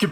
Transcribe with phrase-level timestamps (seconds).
[0.00, 0.08] Yo,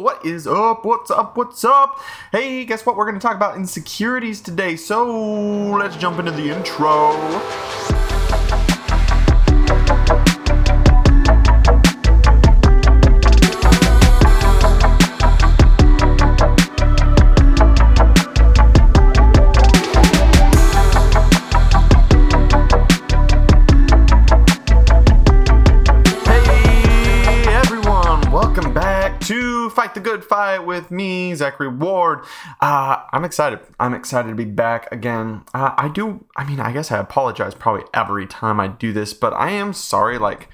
[0.00, 0.84] what is up?
[0.84, 1.36] What's up?
[1.36, 2.00] What's up?
[2.32, 2.96] Hey, guess what?
[2.96, 4.74] We're going to talk about insecurities today.
[4.74, 7.12] So let's jump into the intro.
[30.16, 32.20] Good Fight with me, Zachary Ward.
[32.62, 33.60] Uh, I'm excited.
[33.78, 35.42] I'm excited to be back again.
[35.52, 39.12] Uh, I do, I mean, I guess I apologize probably every time I do this,
[39.12, 40.16] but I am sorry.
[40.16, 40.48] Like,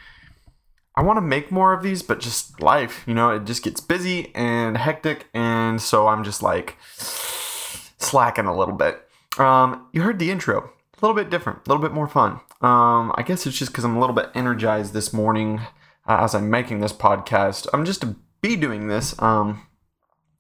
[0.97, 3.80] I want to make more of these, but just life, you know, it just gets
[3.80, 9.01] busy and hectic, and so I'm just like slacking a little bit.
[9.38, 12.41] Um, you heard the intro, a little bit different, a little bit more fun.
[12.63, 15.60] Um, I guess it's just because I'm a little bit energized this morning
[16.05, 17.68] uh, as I'm making this podcast.
[17.73, 19.15] I'm just to be doing this.
[19.21, 19.66] Um,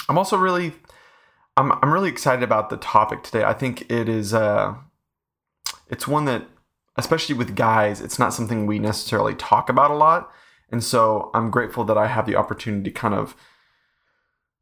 [0.08, 0.74] I'm also really,
[1.56, 3.44] I'm I'm really excited about the topic today.
[3.44, 4.74] I think it is, uh,
[5.88, 6.46] it's one that,
[6.96, 10.30] especially with guys, it's not something we necessarily talk about a lot,
[10.70, 13.34] and so I'm grateful that I have the opportunity to kind of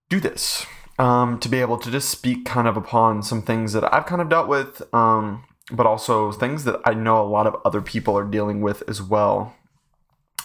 [0.09, 0.67] do this.
[0.99, 4.21] Um, to be able to just speak kind of upon some things that I've kind
[4.21, 8.19] of dealt with, um, but also things that I know a lot of other people
[8.19, 9.55] are dealing with as well.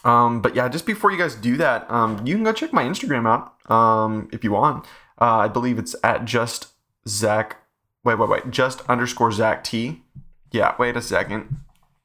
[0.06, 2.84] Um, but yeah, just before you guys do that, um, you can go check my
[2.84, 4.86] Instagram out um, if you want.
[5.20, 6.68] Uh, I believe it's at just
[7.08, 7.58] Zach.
[8.04, 8.52] Wait, wait, wait.
[8.52, 10.04] Just underscore Zach T.
[10.52, 11.58] Yeah, wait a second.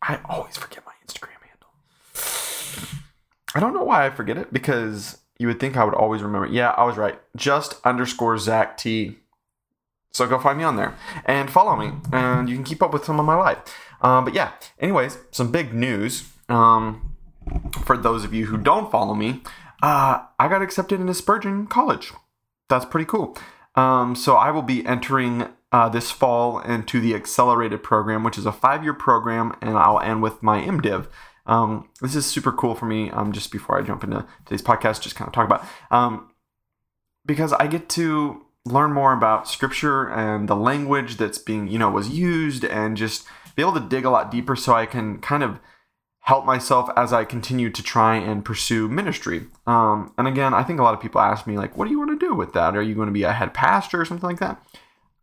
[0.02, 1.68] I always forget my Instagram handle.
[3.54, 6.46] I don't know why I forget it because you would think I would always remember.
[6.46, 7.18] Yeah, I was right.
[7.36, 9.18] Just underscore Zach T.
[10.12, 13.04] So go find me on there and follow me, and you can keep up with
[13.04, 13.58] some of my life.
[14.00, 16.24] Um, but yeah, anyways, some big news.
[16.48, 17.14] Um,
[17.84, 19.42] for those of you who don't follow me,
[19.82, 22.12] uh, I got accepted into Spurgeon College.
[22.68, 23.36] That's pretty cool.
[23.74, 28.46] Um, so I will be entering uh, this fall into the accelerated program, which is
[28.46, 31.06] a five-year program, and I'll end with my MDiv.
[31.46, 33.10] Um, this is super cool for me.
[33.10, 36.30] Um, just before I jump into today's podcast, just kind of talk about um,
[37.24, 41.90] because I get to learn more about Scripture and the language that's being, you know,
[41.90, 45.42] was used, and just be able to dig a lot deeper, so I can kind
[45.42, 45.58] of
[46.20, 49.46] help myself as I continue to try and pursue ministry.
[49.66, 51.98] Um, and again, I think a lot of people ask me, like, what do you
[51.98, 52.76] want to do with that?
[52.76, 54.62] Are you going to be a head pastor or something like that?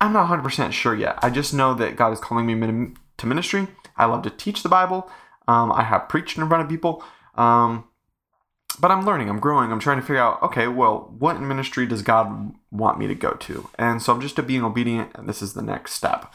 [0.01, 1.17] I'm not 100% sure yet.
[1.21, 3.67] I just know that God is calling me to ministry.
[3.95, 5.09] I love to teach the Bible.
[5.47, 7.03] Um, I have preached in front of people.
[7.35, 7.85] Um,
[8.79, 12.03] but I'm learning, I'm growing, I'm trying to figure out, okay, well, what ministry does
[12.03, 13.69] God want me to go to?
[13.79, 16.31] And so I'm just being obedient, and this is the next step.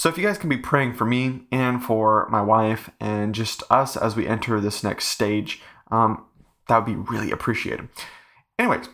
[0.00, 3.62] So if you guys can be praying for me and for my wife and just
[3.68, 6.24] us as we enter this next stage, um,
[6.68, 7.86] that would be really appreciated.
[8.58, 8.88] Anyways,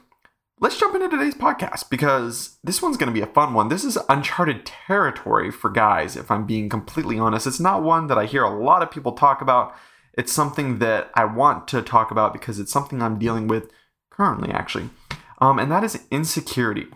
[0.58, 3.68] let's jump into today's podcast because this one's going to be a fun one.
[3.68, 7.46] This is uncharted territory for guys, if I'm being completely honest.
[7.46, 9.76] It's not one that I hear a lot of people talk about.
[10.14, 13.70] It's something that I want to talk about because it's something I'm dealing with
[14.10, 14.90] currently, actually.
[15.38, 16.88] Um, and that is insecurity.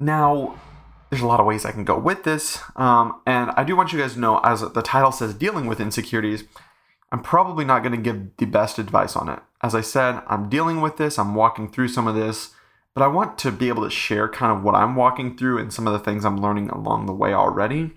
[0.00, 0.58] Now,
[1.10, 2.60] there's a lot of ways I can go with this.
[2.74, 5.80] Um, and I do want you guys to know, as the title says, dealing with
[5.80, 6.44] insecurities,
[7.12, 9.38] I'm probably not going to give the best advice on it.
[9.62, 12.50] As I said, I'm dealing with this, I'm walking through some of this,
[12.94, 15.72] but I want to be able to share kind of what I'm walking through and
[15.72, 17.92] some of the things I'm learning along the way already.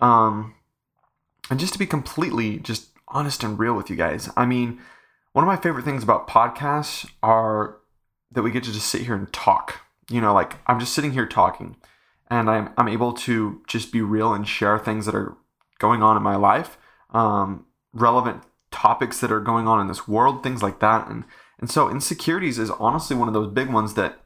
[0.00, 0.54] Um,
[1.50, 4.28] and just to be completely just honest and real with you guys.
[4.36, 4.80] I mean,
[5.32, 7.78] one of my favorite things about podcasts are
[8.32, 9.80] that we get to just sit here and talk.
[10.10, 11.76] You know, like I'm just sitting here talking
[12.32, 15.36] and I'm, I'm able to just be real and share things that are
[15.78, 16.78] going on in my life,
[17.10, 21.08] um, relevant topics that are going on in this world, things like that.
[21.08, 21.24] And,
[21.58, 24.20] and so insecurities is honestly one of those big ones that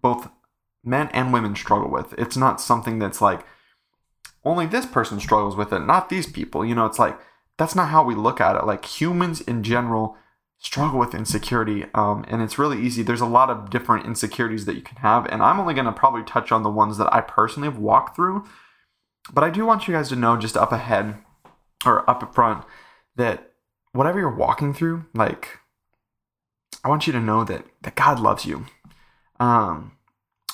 [0.00, 0.30] both
[0.82, 2.14] men and women struggle with.
[2.16, 3.44] It's not something that's like,
[4.42, 6.64] only this person struggles with it, not these people.
[6.64, 7.18] You know, it's like
[7.58, 8.64] that's not how we look at it.
[8.64, 10.16] Like humans in general
[10.60, 13.02] struggle with insecurity, um, and it's really easy.
[13.02, 15.92] There's a lot of different insecurities that you can have, and I'm only going to
[15.92, 18.44] probably touch on the ones that I personally have walked through.
[19.32, 21.16] But I do want you guys to know, just up ahead
[21.84, 22.64] or up front,
[23.16, 23.52] that
[23.92, 25.58] whatever you're walking through, like
[26.84, 28.66] I want you to know that that God loves you.
[29.38, 29.92] Um,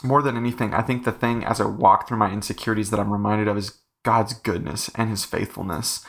[0.02, 3.12] more than anything, I think the thing as I walk through my insecurities that I'm
[3.12, 6.04] reminded of is God's goodness and his faithfulness.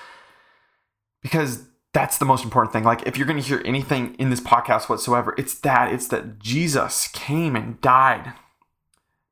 [1.24, 1.68] Because
[1.98, 2.84] that's the most important thing.
[2.84, 5.92] Like, if you're going to hear anything in this podcast whatsoever, it's that.
[5.92, 8.34] It's that Jesus came and died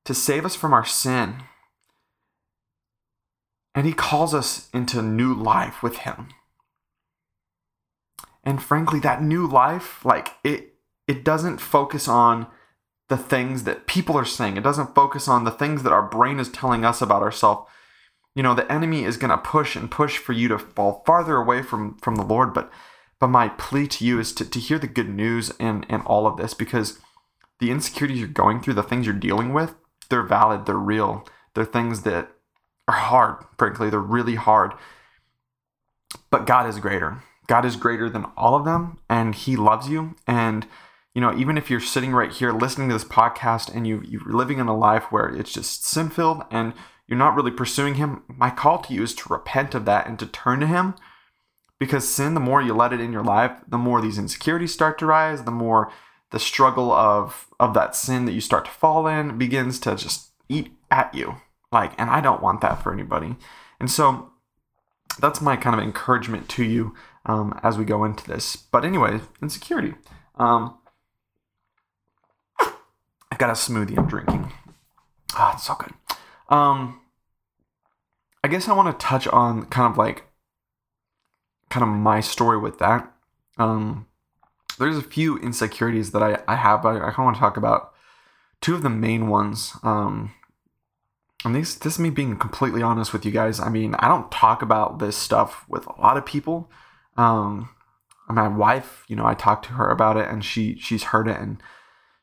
[0.05, 1.43] to save us from our sin.
[3.75, 6.29] And he calls us into new life with him.
[8.43, 10.75] and frankly that new life like it
[11.07, 12.47] it doesn't focus on
[13.09, 16.39] the things that people are saying it doesn't focus on the things that our brain
[16.39, 17.69] is telling us about ourselves
[18.35, 21.37] you know the enemy is going to push and push for you to fall farther
[21.37, 22.71] away from from the lord but
[23.19, 26.27] but my plea to you is to, to hear the good news in in all
[26.27, 26.99] of this because
[27.59, 29.73] the insecurities you're going through the things you're dealing with
[30.09, 32.29] they're valid they're real they're things that
[32.87, 34.73] are hard frankly they're really hard.
[36.29, 37.23] But god is greater.
[37.47, 40.15] God is greater than all of them and he loves you.
[40.27, 40.67] And
[41.13, 44.21] you know even if you're sitting right here listening to this podcast and you you're
[44.25, 46.73] living in a life where it's just sin filled and
[47.07, 50.17] you're not really pursuing him, my call to you is to repent of that and
[50.19, 50.95] to turn to him.
[51.77, 54.97] Because sin, the more you let it in your life, the more these insecurities start
[54.99, 55.91] to rise, the more
[56.31, 60.31] the struggle of of that sin that you start to fall in begins to just
[60.49, 61.35] eat at you.
[61.71, 63.35] Like, and I don't want that for anybody.
[63.79, 64.31] And so
[65.19, 66.93] that's my kind of encouragement to you
[67.25, 68.55] um, as we go into this.
[68.55, 69.95] But anyway, insecurity.
[70.35, 70.77] Um,
[73.31, 74.51] I've got a smoothie I'm drinking.
[75.35, 75.93] Ah, it's so good.
[76.49, 77.01] Um,
[78.43, 80.25] I guess I want to touch on kind of like
[81.69, 83.11] kind of my story with that.
[83.57, 84.07] Um,
[84.77, 86.85] there's a few insecurities that I, I have.
[86.85, 87.93] I, I kind of want to talk about
[88.61, 89.73] two of the main ones.
[89.83, 90.33] Um,
[91.43, 93.59] and this, this is me being completely honest with you guys.
[93.59, 96.69] I mean, I don't talk about this stuff with a lot of people.
[97.17, 97.69] Um,
[98.27, 101.39] my wife, you know, I talked to her about it, and she she's heard it,
[101.39, 101.61] and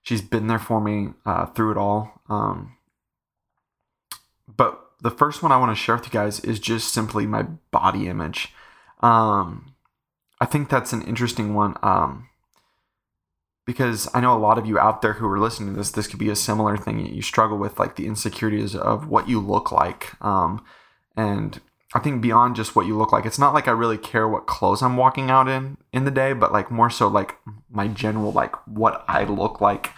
[0.03, 2.21] she's been there for me uh, through it all.
[2.29, 2.77] Um,
[4.57, 7.43] but the first one I want to share with you guys is just simply my
[7.43, 8.53] body image.
[9.01, 9.75] Um,
[10.41, 12.29] I think that's an interesting one um,
[13.67, 16.07] because I know a lot of you out there who are listening to this, this
[16.07, 19.73] could be a similar thing you struggle with, like the insecurities of what you look
[19.73, 20.13] like.
[20.25, 20.65] Um,
[21.17, 21.61] and
[21.95, 24.47] I think beyond just what you look like, it's not like I really care what
[24.47, 27.37] clothes I'm walking out in in the day, but like more so like
[27.71, 29.91] my general like what I look like.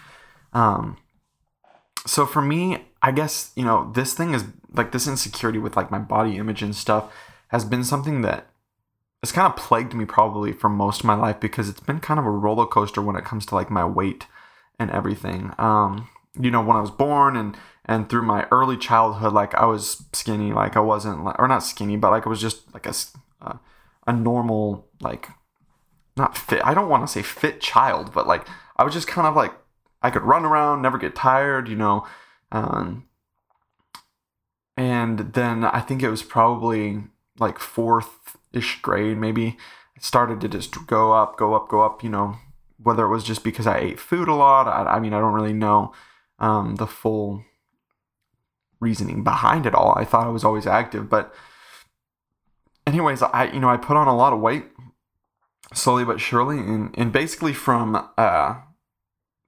[0.51, 0.97] Um,
[2.05, 5.91] so for me, I guess, you know, this thing is like this insecurity with like
[5.91, 7.13] my body image and stuff
[7.49, 8.47] has been something that
[9.21, 12.19] has kind of plagued me probably for most of my life because it's been kind
[12.19, 14.25] of a roller coaster when it comes to like my weight
[14.79, 15.53] and everything.
[15.59, 17.55] Um, you know, when I was born and
[17.85, 21.97] and through my early childhood, like I was skinny, like I wasn't, or not skinny,
[21.97, 22.93] but like I was just like a
[24.07, 25.27] a normal like
[26.17, 26.65] not fit.
[26.65, 28.47] I don't want to say fit child, but like
[28.77, 29.53] I was just kind of like
[30.01, 32.07] I could run around, never get tired, you know.
[32.55, 33.05] Um,
[34.77, 37.03] and then I think it was probably
[37.37, 39.57] like fourth ish grade, maybe.
[39.97, 42.37] It started to just go up, go up, go up, you know,
[42.81, 44.67] whether it was just because I ate food a lot.
[44.67, 45.91] I, I mean, I don't really know
[46.39, 47.43] um, the full
[48.79, 49.93] reasoning behind it all.
[49.97, 51.33] I thought I was always active, but
[52.87, 54.65] anyways, I you know I put on a lot of weight
[55.73, 58.55] slowly but surely, and and basically from uh,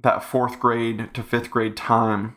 [0.01, 2.35] that fourth grade to fifth grade time,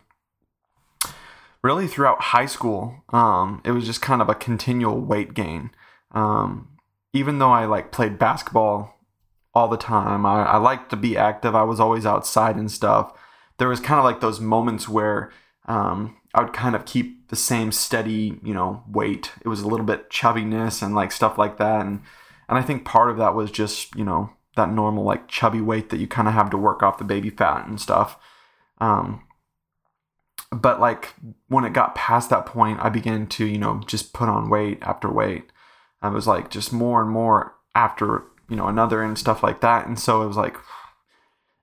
[1.62, 5.70] really throughout high school, um, it was just kind of a continual weight gain.
[6.12, 6.68] Um,
[7.12, 8.94] even though I like played basketball
[9.54, 11.54] all the time, I, I liked to be active.
[11.54, 13.12] I was always outside and stuff.
[13.58, 15.30] There was kind of like those moments where
[15.66, 19.32] um, I would kind of keep the same steady, you know, weight.
[19.42, 22.02] It was a little bit chubbiness and like stuff like that, and
[22.48, 25.90] and I think part of that was just you know that normal like chubby weight
[25.90, 28.18] that you kind of have to work off the baby fat and stuff.
[28.80, 29.22] Um,
[30.50, 31.14] but like
[31.48, 34.78] when it got past that point, I began to you know just put on weight
[34.82, 35.50] after weight.
[36.02, 39.86] I was like just more and more after you know another and stuff like that,
[39.86, 40.56] and so it was like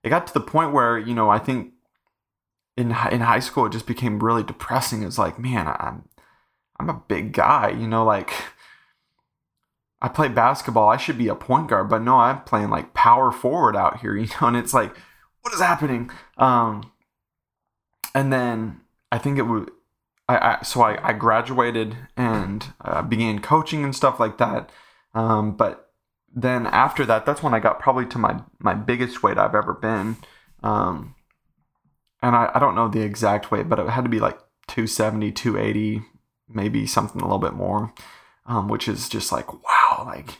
[0.02, 1.72] it got to the point where you know I think
[2.76, 5.02] in in high school it just became really depressing.
[5.02, 6.08] It's like man, I'm
[6.80, 8.32] I'm a big guy, you know, like
[10.00, 10.88] I play basketball.
[10.88, 14.16] I should be a point guard, but no, I'm playing like power forward out here,
[14.16, 14.48] you know.
[14.48, 14.96] And it's like,
[15.42, 16.10] what is happening?
[16.36, 16.90] Um,
[18.14, 18.80] and then
[19.12, 19.70] I think it would.
[20.28, 24.70] I, I so I, I graduated and uh, began coaching and stuff like that.
[25.14, 25.90] Um, but
[26.34, 29.74] then after that, that's when I got probably to my my biggest weight I've ever
[29.74, 30.16] been.
[30.62, 31.14] Um,
[32.22, 35.32] and I, I don't know the exact weight, but it had to be like 270,
[35.32, 36.02] 280,
[36.48, 37.92] maybe something a little bit more
[38.48, 40.38] um, which is just like wow, like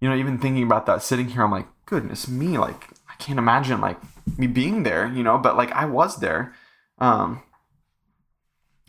[0.00, 3.38] you know, even thinking about that sitting here, I'm like, goodness me, like I can't
[3.38, 3.98] imagine like
[4.38, 6.54] me being there, you know, but like I was there,
[7.00, 7.42] um,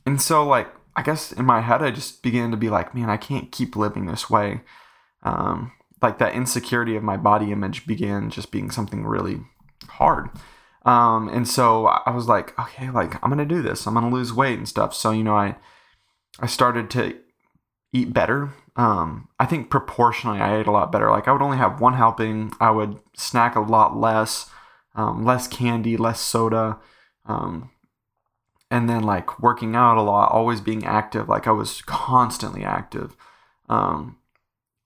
[0.05, 3.09] and so like I guess in my head I just began to be like, man,
[3.09, 4.61] I can't keep living this way.
[5.23, 9.41] Um, like that insecurity of my body image began just being something really
[9.87, 10.29] hard.
[10.83, 13.85] Um, and so I was like, okay, like I'm gonna do this.
[13.85, 14.93] I'm gonna lose weight and stuff.
[14.93, 15.55] So you know, I
[16.39, 17.17] I started to
[17.93, 18.53] eat better.
[18.75, 21.09] Um, I think proportionally, I ate a lot better.
[21.09, 22.51] Like I would only have one helping.
[22.59, 24.49] I would snack a lot less,
[24.95, 26.79] um, less candy, less soda,
[27.25, 27.69] um,
[28.71, 31.27] and then like working out a lot, always being active.
[31.27, 33.17] Like I was constantly active.
[33.67, 34.17] Um,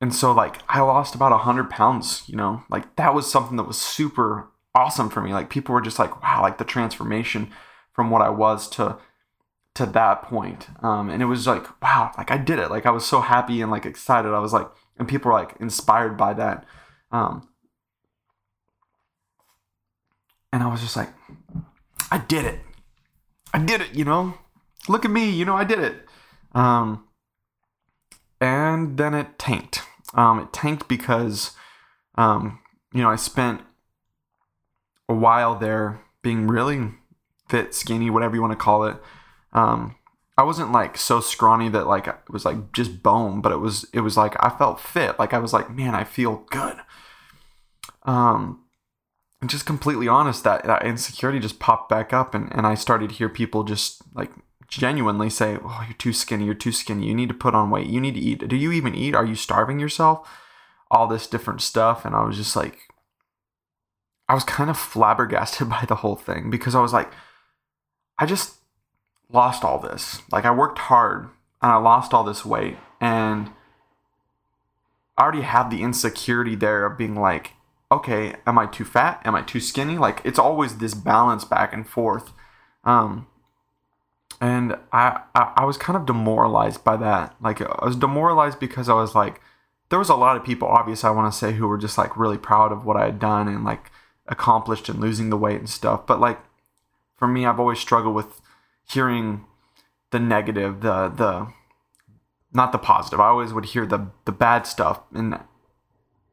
[0.01, 2.23] and so like I lost about a hundred pounds.
[2.27, 5.31] You know, like that was something that was super awesome for me.
[5.31, 7.51] Like people were just like, wow, like the transformation
[7.93, 8.97] from what I was to
[9.75, 10.67] to that point.
[10.83, 12.71] Um, and it was like, wow, like I did it.
[12.71, 14.33] Like I was so happy and like excited.
[14.33, 16.65] I was like, and people were like inspired by that.
[17.11, 17.47] Um,
[20.51, 21.09] and I was just like,
[22.09, 22.59] I did it.
[23.55, 24.37] I did it, you know?
[24.89, 25.95] Look at me, you know, I did it.
[26.53, 27.05] Um,
[28.41, 29.81] and then it tanked.
[30.13, 31.51] Um, it tanked because,
[32.15, 32.59] um,
[32.93, 33.61] you know, I spent
[35.07, 36.95] a while there being really
[37.47, 38.97] fit, skinny, whatever you want to call it.
[39.53, 39.95] Um,
[40.37, 43.85] I wasn't like so scrawny that like it was like just bone, but it was
[43.93, 45.17] it was like I felt fit.
[45.17, 46.75] Like I was like, man, I feel good.
[48.03, 48.64] Um,
[49.45, 53.09] and just completely honest, that that insecurity just popped back up, and and I started
[53.09, 54.31] to hear people just like
[54.67, 56.45] genuinely say, "Oh, you're too skinny.
[56.45, 57.05] You're too skinny.
[57.05, 57.85] You need to put on weight.
[57.85, 58.47] You need to eat.
[58.47, 59.13] Do you even eat?
[59.13, 60.27] Are you starving yourself?"
[60.89, 62.89] All this different stuff, and I was just like,
[64.27, 67.11] I was kind of flabbergasted by the whole thing because I was like,
[68.17, 68.55] I just
[69.31, 70.23] lost all this.
[70.31, 71.29] Like I worked hard
[71.61, 73.51] and I lost all this weight and
[75.19, 77.54] I already had the insecurity there of being like,
[77.91, 79.21] okay, am I too fat?
[79.25, 79.97] Am I too skinny?
[79.97, 82.31] Like it's always this balance back and forth.
[82.83, 83.27] Um,
[84.41, 87.35] and I, I, I was kind of demoralized by that.
[87.41, 89.41] Like I was demoralized because I was like,
[89.89, 92.17] there was a lot of people, obviously, I want to say, who were just like
[92.17, 93.91] really proud of what I had done and like
[94.27, 96.07] accomplished and losing the weight and stuff.
[96.07, 96.39] But like
[97.17, 98.41] for me, I've always struggled with
[98.91, 99.45] hearing
[100.11, 101.47] the negative, the the
[102.53, 103.19] not the positive.
[103.19, 105.39] I always would hear the the bad stuff and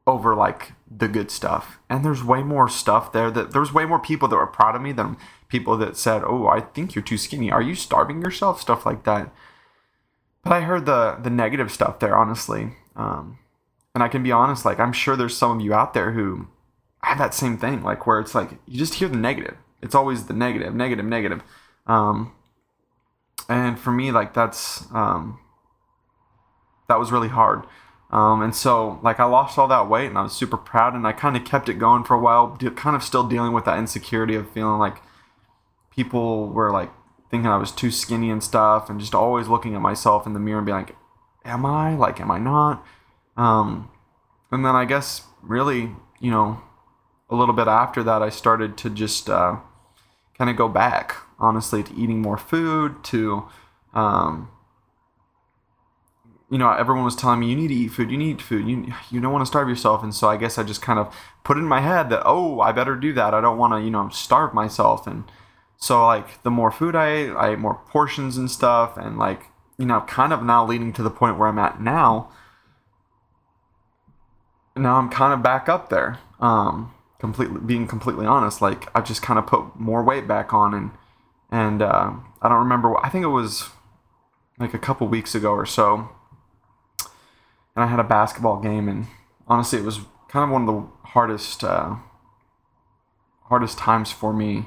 [0.07, 1.79] over like the good stuff.
[1.89, 4.83] And there's way more stuff there that there's way more people that were proud of
[4.83, 5.17] me than
[5.49, 7.51] people that said, "Oh, I think you're too skinny.
[7.51, 9.33] Are you starving yourself?" Stuff like that.
[10.43, 12.75] But I heard the the negative stuff there, honestly.
[12.97, 13.39] Um,
[13.95, 16.49] and I can be honest, like I'm sure there's some of you out there who
[17.03, 19.57] have that same thing, like where it's like you just hear the negative.
[19.83, 21.43] It's always the negative, negative, negative.
[21.87, 22.33] Um,
[23.49, 25.41] and for me like that's um,
[26.89, 27.65] that was really hard
[28.13, 31.07] um, and so like i lost all that weight and i was super proud and
[31.07, 33.79] i kind of kept it going for a while kind of still dealing with that
[33.79, 35.03] insecurity of feeling like
[35.91, 36.91] people were like
[37.31, 40.41] thinking i was too skinny and stuff and just always looking at myself in the
[40.41, 40.97] mirror and being like
[41.45, 41.95] am i?
[41.95, 42.87] Like am i not?
[43.37, 43.91] Um,
[44.53, 45.91] and then i guess really
[46.21, 46.61] you know
[47.31, 49.57] a little bit after that i started to just uh,
[50.37, 53.45] kind of go back honestly to eating more food to
[53.95, 54.49] um,
[56.53, 58.11] you know everyone was telling me you need to eat food.
[58.11, 58.69] You need food.
[58.69, 60.03] You, you don't want to starve yourself.
[60.03, 61.13] And so i guess i just kind of
[61.45, 63.33] put in my head that oh i better do that.
[63.33, 65.07] I don't want to you know starve myself.
[65.07, 65.25] And
[65.79, 68.99] so like the more food i ate i ate more portions and stuff.
[68.99, 69.45] And like
[69.79, 72.31] you know kind of now leading to the point where i'm at now
[74.77, 78.61] now i'm kind of back up there um completely being completely honest.
[78.61, 80.91] Like i just kind of put more weight back on and
[81.51, 83.71] and uh, i don't remember What, i think it was
[84.59, 86.11] like a couple weeks ago or so
[87.75, 89.07] and i had a basketball game and
[89.47, 91.97] honestly it was kind of one of the hardest uh,
[93.45, 94.67] hardest times for me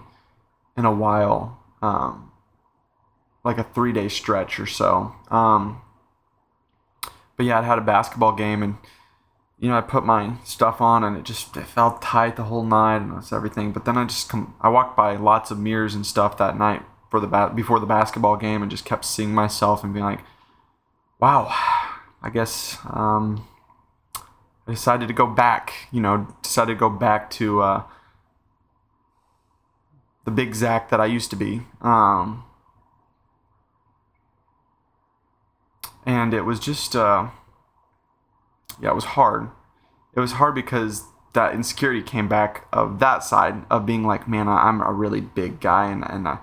[0.78, 2.32] in a while um,
[3.44, 5.82] like a three day stretch or so um,
[7.38, 8.78] but yeah i had a basketball game and
[9.60, 12.64] you know, I put my stuff on and it just it felt tight the whole
[12.64, 13.72] night and that's everything.
[13.72, 16.84] But then I just come, I walked by lots of mirrors and stuff that night
[17.10, 20.20] for the ba- before the basketball game and just kept seeing myself and being like,
[21.20, 21.48] wow,
[22.26, 23.48] I guess um,
[24.68, 25.74] I decided to go back.
[25.92, 27.84] You know, decided to go back to uh,
[30.26, 31.62] the big Zach that I used to be.
[31.82, 32.44] Um,
[36.06, 36.96] and it was just.
[36.96, 37.30] Uh,
[38.82, 39.50] yeah, it was hard.
[40.16, 41.04] It was hard because
[41.34, 45.60] that insecurity came back of that side of being like, man, I'm a really big
[45.60, 46.40] guy and, and I,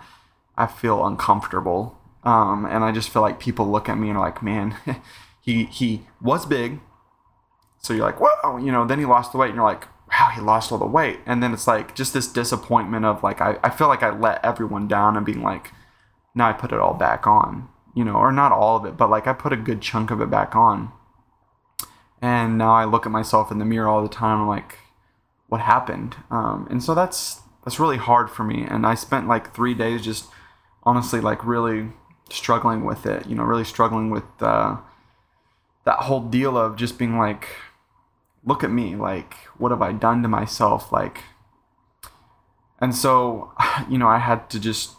[0.57, 1.99] I feel uncomfortable.
[2.25, 4.77] Um, and I just feel like people look at me and are like, man,
[5.43, 6.81] he he was big.
[7.79, 10.31] So you're like, whoa, you know, then he lost the weight and you're like, wow,
[10.35, 11.19] he lost all the weight.
[11.27, 14.45] And then it's like just this disappointment of like, I, I feel like I let
[14.45, 15.73] everyone down and being like,
[16.35, 19.11] now I put it all back on, you know, or not all of it, but
[19.11, 20.93] like I put a good chunk of it back on
[22.23, 24.41] and now I look at myself in the mirror all the time.
[24.41, 24.79] I'm like,
[25.49, 26.17] what happened?
[26.31, 28.63] Um, and so that's that's really hard for me.
[28.63, 30.27] And I spent like three days just
[30.85, 31.89] honestly like really
[32.31, 33.27] struggling with it.
[33.27, 34.77] You know, really struggling with uh,
[35.85, 37.49] that whole deal of just being like,
[38.45, 40.93] look at me, like, what have I done to myself?
[40.93, 41.23] Like,
[42.81, 43.53] and so,
[43.89, 44.97] you know, I had to just,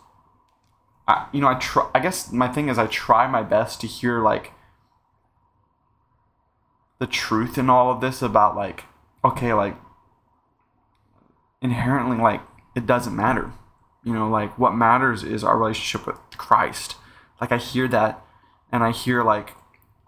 [1.08, 3.88] I, you know, I try, I guess my thing is I try my best to
[3.88, 4.54] hear like
[7.00, 8.86] the truth in all of this about like,
[9.24, 9.76] okay, like,
[11.62, 12.42] inherently, like,
[12.76, 13.52] it doesn't matter.
[14.04, 16.96] You know, like, what matters is our relationship with Christ.
[17.40, 18.22] Like, I hear that
[18.72, 19.56] and I hear like,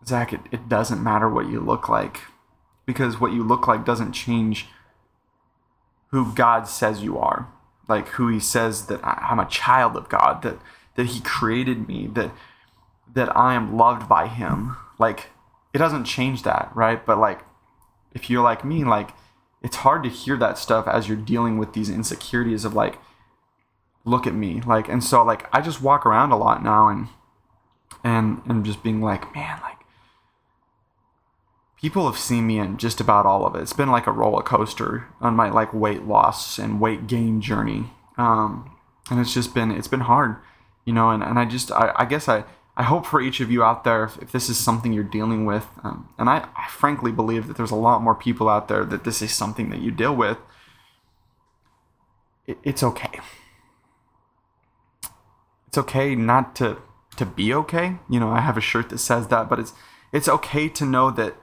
[0.07, 2.21] Zach, it, it doesn't matter what you look like
[2.85, 4.67] because what you look like doesn't change
[6.07, 7.51] who God says you are.
[7.87, 10.57] Like who he says that I'm a child of God, that
[10.95, 12.31] that he created me, that
[13.13, 14.75] that I am loved by him.
[14.97, 15.27] Like
[15.73, 17.05] it doesn't change that, right?
[17.05, 17.41] But like
[18.13, 19.11] if you're like me, like
[19.61, 22.97] it's hard to hear that stuff as you're dealing with these insecurities of like
[24.03, 24.61] look at me.
[24.61, 27.09] Like and so like I just walk around a lot now and
[28.03, 29.74] and and just being like, man, like
[31.85, 33.61] people have seen me in just about all of it.
[33.61, 37.91] It's been like a roller coaster on my like weight loss and weight gain journey.
[38.17, 38.75] Um,
[39.11, 40.37] and it's just been it's been hard,
[40.83, 41.11] you know.
[41.11, 42.43] And, and I just I, I guess I
[42.75, 45.45] I hope for each of you out there if, if this is something you're dealing
[45.45, 48.83] with, um, and I, I frankly believe that there's a lot more people out there
[48.83, 50.39] that this is something that you deal with.
[52.47, 53.19] It, it's okay.
[55.67, 56.79] It's okay not to
[57.17, 57.97] to be okay.
[58.09, 59.73] You know, I have a shirt that says that, but it's
[60.11, 61.35] it's okay to know that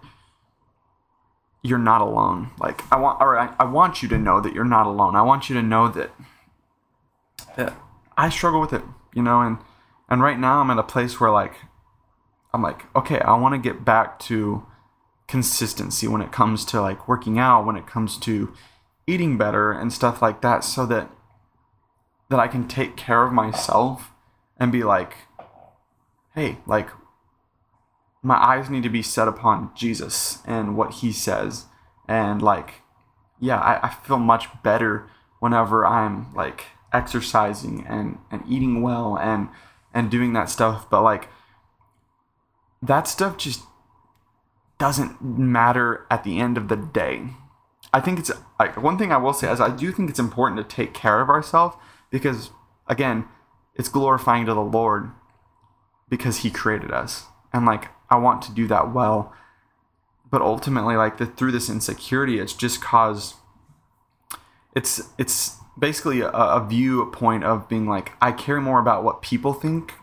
[1.63, 2.51] you're not alone.
[2.59, 5.17] Like I want, or I, I want you to know that you're not alone.
[5.17, 6.11] I want you to know that
[7.57, 7.75] that
[8.17, 8.83] I struggle with it,
[9.15, 9.59] you know, and
[10.09, 11.55] and right now I'm at a place where like
[12.53, 14.67] I'm like, okay, I want to get back to
[15.27, 18.53] consistency when it comes to like working out, when it comes to
[19.07, 21.11] eating better and stuff like that, so that
[22.29, 24.11] that I can take care of myself
[24.59, 25.15] and be like,
[26.35, 26.89] hey, like
[28.23, 31.67] my eyes need to be set upon Jesus and what he says.
[32.09, 32.83] And like,
[33.41, 35.09] yeah, I, I feel much better
[35.41, 39.49] whenever I'm like exercising and, and eating well and
[39.95, 40.89] and doing that stuff.
[40.89, 41.29] But like
[42.81, 43.63] that stuff just
[44.79, 47.31] doesn't matter at the end of the day.
[47.93, 50.59] I think it's like one thing I will say is I do think it's important
[50.59, 51.77] to take care of ourselves
[52.11, 52.51] because
[52.87, 53.27] again,
[53.75, 55.11] it's glorifying to the Lord
[56.09, 57.27] because he created us.
[57.53, 59.33] And like I want to do that well.
[60.31, 63.37] But ultimately, like the, through this insecurity, it's just caused.
[64.77, 69.55] It's it's basically a, a viewpoint of being like I care more about what people
[69.55, 69.95] think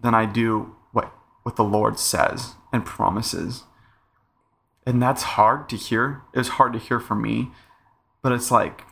[0.00, 3.64] than I do what what the Lord says and promises.
[4.86, 6.22] And that's hard to hear.
[6.32, 7.50] It's hard to hear for me,
[8.22, 8.84] but it's like,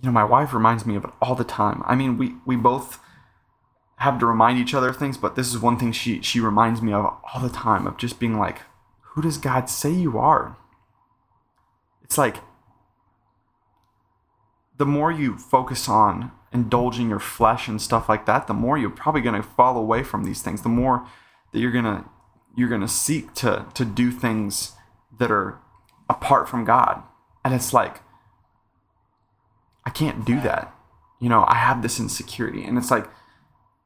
[0.00, 1.82] you know, my wife reminds me of it all the time.
[1.84, 3.00] I mean, we we both
[3.98, 6.80] have to remind each other of things, but this is one thing she she reminds
[6.80, 8.62] me of all the time of just being like,
[9.00, 10.56] who does God say you are?
[12.02, 12.36] It's like
[14.76, 18.90] the more you focus on indulging your flesh and stuff like that, the more you're
[18.90, 20.62] probably going to fall away from these things.
[20.62, 21.06] The more
[21.52, 22.04] that you're going to
[22.56, 24.72] you're going to seek to to do things
[25.18, 25.58] that are
[26.08, 27.02] apart from God.
[27.44, 28.00] And it's like
[29.84, 30.74] I can't do that.
[31.20, 33.08] You know, I have this insecurity and it's like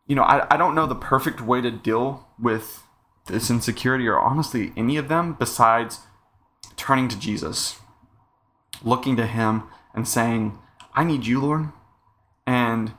[0.07, 2.83] you know, I, I don't know the perfect way to deal with
[3.27, 6.01] this insecurity or honestly any of them besides
[6.77, 7.79] turning to Jesus,
[8.83, 10.59] looking to Him and saying,
[10.95, 11.69] I need you, Lord,
[12.47, 12.93] and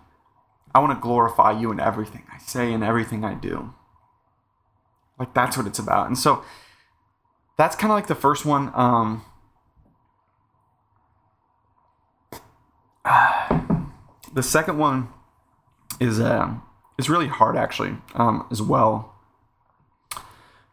[0.74, 3.74] I want to glorify you in everything I say and everything I do.
[5.20, 6.08] Like that's what it's about.
[6.08, 6.44] And so
[7.58, 8.72] that's kind of like the first one.
[8.74, 9.24] Um,
[14.34, 15.10] the second one
[16.00, 16.64] is um,
[16.98, 19.14] it's really hard actually um, as well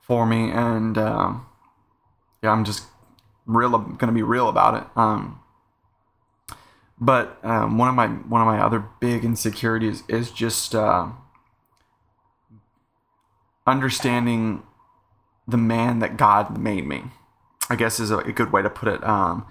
[0.01, 0.51] for me.
[0.51, 1.35] And uh,
[2.43, 2.85] yeah i'm just
[3.47, 4.85] real gonna be real about it.
[4.97, 5.41] Um,
[7.01, 11.09] but um, one of my one of my other big insecurities is just uh,
[13.67, 14.63] understanding
[15.49, 17.03] the man that god made me
[17.69, 19.03] i guess is a, a good way to put it.
[19.03, 19.47] Um,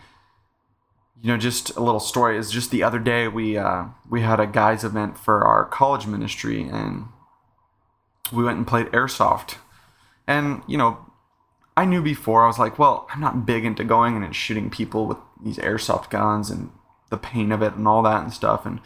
[1.21, 4.39] you know, just a little story is just the other day we uh, we had
[4.39, 7.07] a guys event for our college ministry and
[8.31, 9.55] we went and played airsoft.
[10.27, 10.97] And you know,
[11.75, 15.07] I knew before I was like, well, I'm not big into going and shooting people
[15.07, 16.71] with these airsoft guns and
[17.09, 18.65] the pain of it and all that and stuff.
[18.65, 18.79] And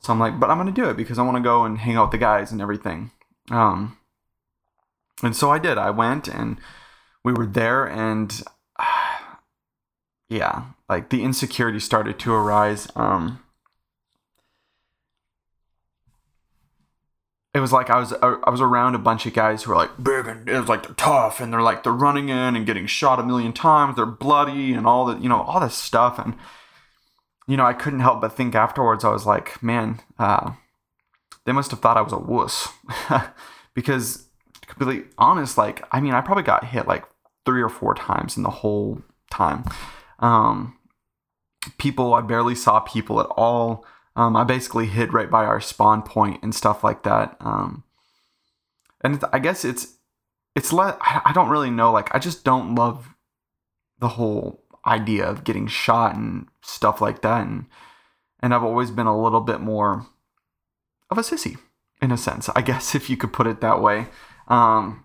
[0.00, 1.96] so I'm like, but I'm gonna do it because I want to go and hang
[1.96, 3.10] out with the guys and everything.
[3.50, 3.98] Um,
[5.22, 5.76] and so I did.
[5.76, 6.58] I went and
[7.22, 8.42] we were there and
[10.30, 12.88] yeah, like the insecurity started to arise.
[12.94, 13.42] Um,
[17.56, 20.02] it was like I was I was around a bunch of guys who were like
[20.02, 22.86] big and it was like they're tough and they're like they're running in and getting
[22.86, 23.96] shot a million times.
[23.96, 26.34] They're bloody and all that you know all this stuff and
[27.48, 29.04] you know I couldn't help but think afterwards.
[29.04, 30.52] I was like, man, uh,
[31.46, 32.68] they must have thought I was a wuss
[33.74, 34.28] because
[34.78, 37.04] to be honest, like I mean I probably got hit like
[37.46, 39.64] three or four times in the whole time.
[40.18, 40.75] Um,
[41.78, 43.84] people I barely saw people at all
[44.16, 47.36] um, I basically hid right by our spawn point and stuff like that.
[47.38, 47.84] Um,
[49.02, 49.98] and I guess it's
[50.56, 51.92] it's let I don't really know.
[51.92, 53.10] Like I just don't love
[53.98, 57.46] the whole idea of getting shot and stuff like that.
[57.46, 57.66] And
[58.40, 60.06] and I've always been a little bit more
[61.10, 61.58] of a sissy
[62.00, 64.06] in a sense, I guess if you could put it that way.
[64.48, 65.04] Um,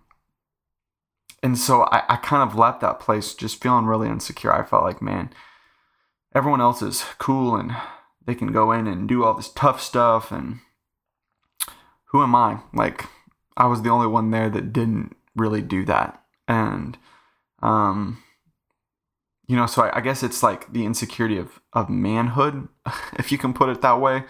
[1.44, 4.54] and so I, I kind of left that place just feeling really insecure.
[4.54, 5.34] I felt like, man,
[6.34, 7.76] everyone else is cool and
[8.26, 10.60] they can go in and do all this tough stuff and
[12.06, 12.60] who am I?
[12.74, 13.06] Like
[13.58, 16.24] I was the only one there that didn't really do that.
[16.48, 16.98] And
[17.62, 18.24] um
[19.48, 22.68] you know, so I, I guess it's like the insecurity of of manhood,
[23.14, 24.24] if you can put it that way.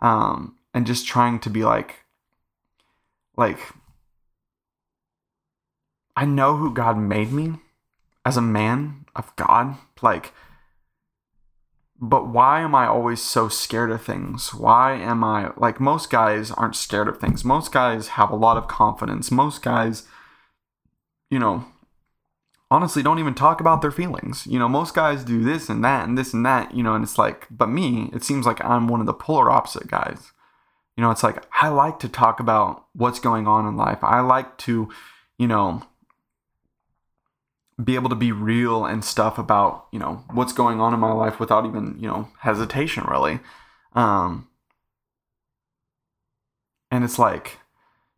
[0.00, 2.04] Um and just trying to be like
[3.36, 3.58] like
[6.16, 7.54] I know who God made me
[8.24, 9.76] as a man of God.
[10.02, 10.32] Like
[12.00, 14.54] but why am I always so scared of things?
[14.54, 17.44] Why am I like most guys aren't scared of things?
[17.44, 19.30] Most guys have a lot of confidence.
[19.30, 20.08] Most guys,
[21.30, 21.66] you know,
[22.70, 24.46] honestly don't even talk about their feelings.
[24.46, 27.04] You know, most guys do this and that and this and that, you know, and
[27.04, 30.32] it's like, but me, it seems like I'm one of the polar opposite guys.
[30.96, 33.98] You know, it's like I like to talk about what's going on in life.
[34.02, 34.88] I like to,
[35.36, 35.82] you know,
[37.82, 41.12] be able to be real and stuff about you know what's going on in my
[41.12, 43.40] life without even you know hesitation really.
[43.94, 44.48] Um
[46.90, 47.58] and it's like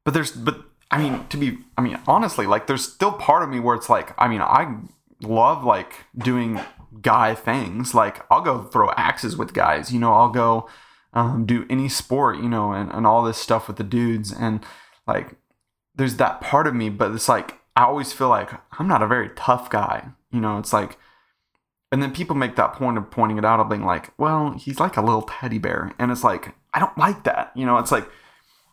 [0.05, 3.49] but there's but i mean to be i mean honestly like there's still part of
[3.49, 4.77] me where it's like i mean i
[5.23, 6.61] love like doing
[7.01, 7.95] guy things.
[7.95, 10.69] Like i'll go throw axes with guys you know i'll go
[11.15, 14.33] um, do any sport you know and, and all this stuff with the dudes.
[14.33, 14.65] And
[15.07, 15.37] like
[15.95, 19.07] there's that part of me but it's like I always feel like I'm not a
[19.07, 20.11] very tough guy.
[20.31, 20.99] You know, it's like,
[21.91, 24.81] and then people make that point of pointing it out of being like, well, he's
[24.81, 25.93] like a little teddy bear.
[25.99, 27.53] And it's like, I don't like that.
[27.55, 28.09] You know, it's like,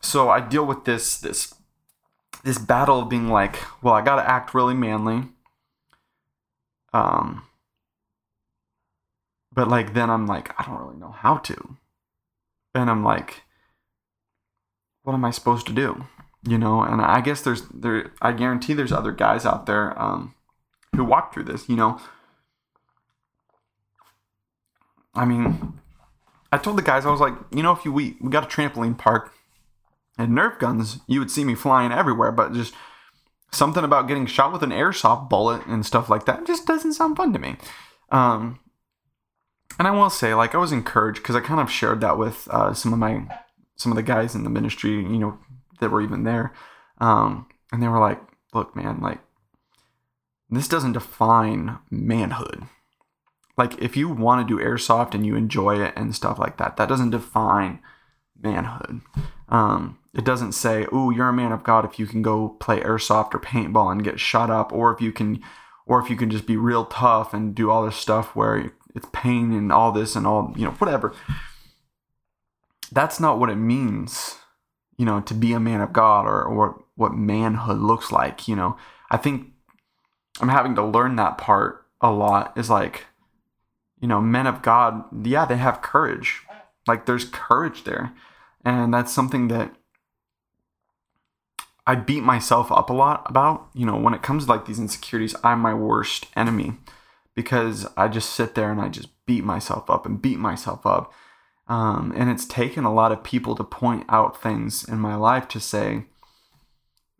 [0.02, 1.54] so I deal with this, this,
[2.44, 5.24] this battle of being like, well, I got to act really manly.
[6.94, 7.44] Um,
[9.52, 11.78] but like, then I'm like, I don't really know how to.
[12.74, 13.44] And I'm like,
[15.04, 16.06] what am I supposed to do?
[16.48, 20.34] You know and i guess there's there i guarantee there's other guys out there um,
[20.96, 22.00] who walk through this you know?
[25.14, 25.80] I mean
[26.52, 28.48] i told the guys i was like you know if you we, we got a
[28.48, 29.34] trampoline park
[30.18, 32.74] and nerf guns you would see me flying everywhere but just
[33.52, 37.18] something about getting shot with an airsoft bullet and stuff like that just doesn't sound
[37.18, 37.56] fun to me.
[38.12, 38.60] Um,
[39.80, 42.48] and i will say like i was encouraged because i kind of shared that with
[42.52, 43.26] uh, some of my
[43.76, 45.40] some of the guys in the ministry you know
[45.80, 46.54] that were even there.
[47.00, 48.22] Um, and they were like,
[48.54, 49.20] look, man, like,
[50.50, 52.64] this doesn't define manhood.
[53.58, 56.78] Like, if you want to do airsoft and you enjoy it and stuff like that,
[56.78, 57.80] that doesn't define
[58.42, 59.02] manhood.
[59.50, 62.80] Um, it doesn't say, oh, you're a man of God if you can go play
[62.80, 65.42] airsoft or paintball and get shot up, or if you can,
[65.86, 69.08] or if you can just be real tough and do all this stuff where it's
[69.14, 71.14] pain and all this and all, you know, whatever.
[72.92, 74.40] That's not what it means
[75.00, 78.56] you know, to be a man of God or, or what manhood looks like, you
[78.56, 78.76] know.
[79.10, 79.48] I think
[80.42, 83.06] I'm having to learn that part a lot is like,
[84.02, 86.42] you know, men of God, yeah, they have courage.
[86.86, 88.12] Like there's courage there.
[88.66, 89.74] And that's something that
[91.88, 93.70] I beat myself up a lot about.
[93.74, 96.74] You know, when it comes to like these insecurities, I'm my worst enemy
[97.36, 101.14] because I just sit there and I just beat myself up and beat myself up.
[101.70, 105.48] Um, and it's taken a lot of people to point out things in my life
[105.50, 106.06] to say,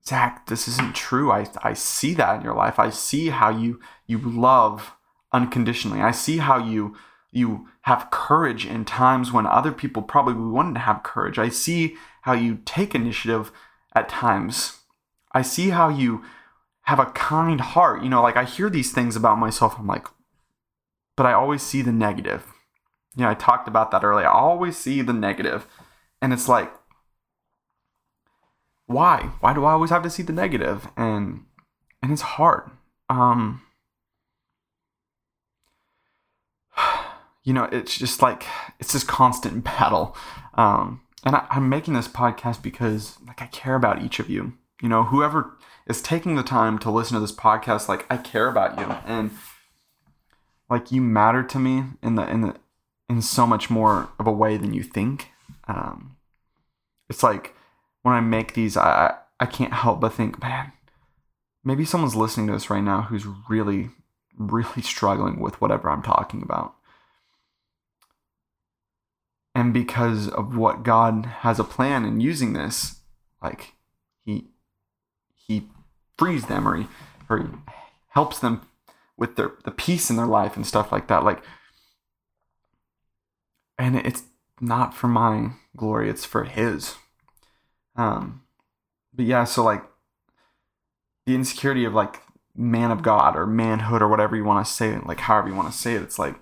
[0.04, 1.32] Zach, this isn't true.
[1.32, 2.80] I, I see that in your life.
[2.80, 4.94] I see how you you love
[5.32, 6.02] unconditionally.
[6.02, 6.98] I see how you
[7.32, 11.38] you have courage in times when other people probably wouldn't have courage.
[11.38, 13.52] I see how you take initiative
[13.94, 14.80] at times.
[15.32, 16.24] I see how you
[16.84, 18.02] have a kind heart.
[18.02, 19.76] You know, like I hear these things about myself.
[19.78, 20.08] I'm like,
[21.16, 22.48] but I always see the negative
[23.16, 24.28] you know, I talked about that earlier.
[24.28, 25.68] I always see the negative,
[26.22, 26.72] and it's like,
[28.86, 29.32] why?
[29.40, 30.88] Why do I always have to see the negative?
[30.98, 31.46] And
[32.02, 32.72] and it's hard.
[33.10, 33.62] Um,
[37.44, 38.46] you know, it's just like
[38.80, 40.16] it's this constant battle.
[40.56, 44.54] Um, and I, I'm making this podcast because like I care about each of you.
[44.82, 48.48] You know, whoever is taking the time to listen to this podcast, like I care
[48.48, 49.32] about you and
[50.70, 52.56] like you matter to me in the in the
[53.10, 55.30] in so much more of a way than you think.
[55.68, 56.18] Um,
[57.10, 57.56] it's like
[58.04, 60.72] when I make these, I I can't help but think, man,
[61.64, 63.90] maybe someone's listening to this right now who's really
[64.38, 66.76] really struggling with whatever I'm talking about.
[69.54, 73.02] And because of what God has a plan in using this,
[73.42, 73.74] like
[74.24, 74.48] he
[75.36, 75.68] he
[76.18, 76.88] frees them or he,
[77.30, 77.48] or he
[78.10, 78.62] helps them
[79.18, 81.24] with their the peace in their life and stuff like that.
[81.24, 81.44] Like
[83.80, 84.24] and it's
[84.62, 86.96] not for my glory, it's for his.
[87.96, 88.44] Um
[89.14, 89.84] but yeah, so like
[91.26, 92.22] the insecurity of like
[92.56, 95.56] man of God or manhood or whatever you want to say it, like however you
[95.56, 96.36] want to say it, it's like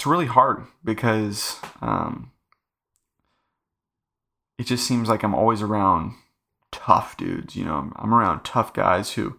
[0.00, 2.30] it's really hard because um,
[4.58, 6.14] it just seems like I'm always around
[6.72, 7.54] tough dudes.
[7.54, 9.38] You know, I'm around tough guys who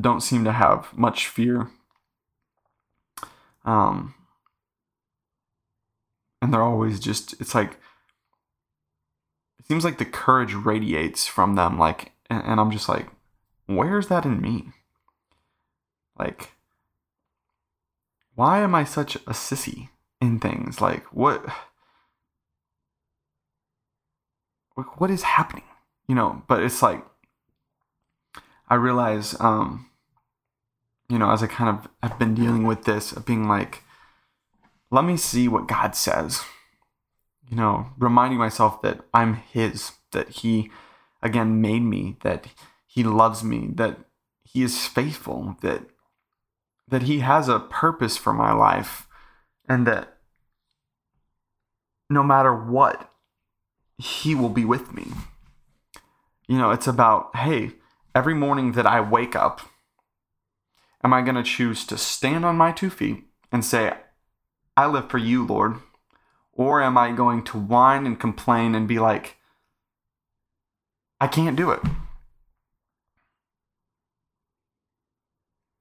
[0.00, 1.70] don't seem to have much fear.
[3.64, 4.14] Um,
[6.40, 7.72] and they're always just, it's like,
[9.58, 11.78] it seems like the courage radiates from them.
[11.78, 13.08] Like, and, and I'm just like,
[13.66, 14.68] where's that in me?
[16.18, 16.52] Like,
[18.34, 19.88] why am I such a sissy
[20.20, 20.80] in things?
[20.80, 21.44] Like, what?
[24.96, 25.64] What is happening?
[26.06, 27.04] You know, but it's like,
[28.68, 29.90] I realize, um,
[31.08, 33.82] you know, as I kind of have been dealing with this, of being like,
[34.90, 36.42] let me see what God says.
[37.50, 40.70] You know, reminding myself that I'm His, that He,
[41.22, 42.46] again, made me, that
[42.98, 43.96] he loves me, that
[44.42, 45.82] he is faithful, that
[46.88, 49.06] that he has a purpose for my life
[49.68, 50.16] and that
[52.10, 53.12] no matter what
[53.98, 55.06] he will be with me.
[56.48, 57.72] You know, it's about hey,
[58.16, 59.60] every morning that I wake up
[61.04, 63.92] am I going to choose to stand on my two feet and say
[64.78, 65.80] I live for you, Lord?
[66.52, 69.36] Or am I going to whine and complain and be like,
[71.20, 71.80] I can't do it.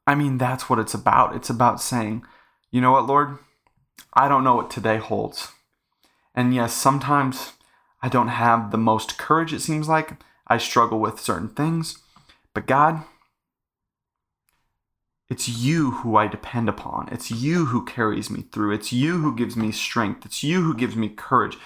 [0.07, 1.35] I mean, that's what it's about.
[1.35, 2.23] It's about saying,
[2.71, 3.37] you know what, Lord?
[4.15, 5.51] I don't know what today holds.
[6.33, 7.53] And yes, sometimes
[8.01, 10.13] I don't have the most courage, it seems like.
[10.47, 11.99] I struggle with certain things.
[12.55, 13.03] But God,
[15.29, 17.09] it's you who I depend upon.
[17.11, 18.73] It's you who carries me through.
[18.73, 20.25] It's you who gives me strength.
[20.25, 21.57] It's you who gives me courage.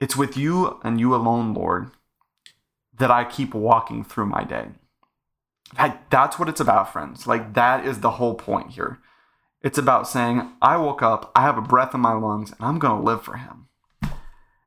[0.00, 1.90] It's with you and you alone, Lord,
[2.98, 4.68] that I keep walking through my day.
[5.78, 7.26] Like, that's what it's about, friends.
[7.26, 8.98] Like, that is the whole point here.
[9.62, 12.78] It's about saying, I woke up, I have a breath in my lungs, and I'm
[12.78, 13.68] going to live for Him.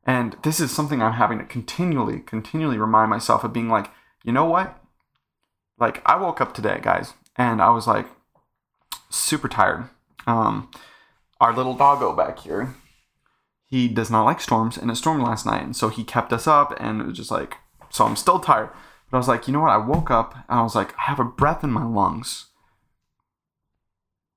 [0.07, 3.91] And this is something I'm having to continually, continually remind myself of being like,
[4.23, 4.81] you know what?
[5.77, 8.07] Like, I woke up today, guys, and I was like,
[9.09, 9.89] super tired.
[10.27, 10.69] Um,
[11.39, 12.75] our little doggo back here,
[13.65, 16.47] he does not like storms, and it stormed last night, and so he kept us
[16.47, 17.57] up, and it was just like,
[17.89, 18.69] so I'm still tired.
[19.09, 19.71] But I was like, you know what?
[19.71, 22.47] I woke up and I was like, I have a breath in my lungs.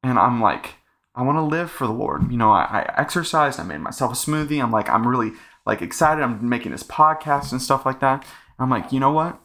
[0.02, 0.74] And I'm like,
[1.14, 2.30] I want to live for the Lord.
[2.30, 4.62] You know, I, I exercised, I made myself a smoothie.
[4.62, 5.32] I'm like, I'm really
[5.66, 6.22] like excited.
[6.22, 8.24] I'm making this podcast and stuff like that.
[8.58, 9.40] I'm like, you know what?